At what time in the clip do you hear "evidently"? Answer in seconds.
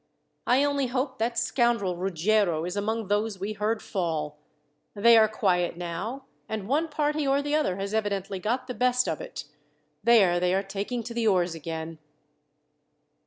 7.93-8.39